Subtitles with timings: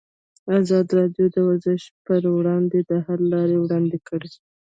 [0.59, 4.31] ازادي راډیو د ورزش پر وړاندې د حل لارې وړاندې کړي.